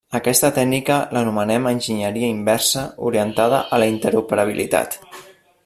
[0.11, 4.99] A aquesta tècnica l'anomenem enginyeria inversa orientada a la interoperabilitat.